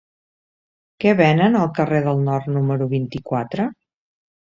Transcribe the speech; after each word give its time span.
Què 1.03 1.11
venen 1.19 1.57
al 1.59 1.69
carrer 1.79 1.99
del 2.07 2.23
Nord 2.29 2.49
número 2.55 2.87
vint-i-quatre? 2.95 3.67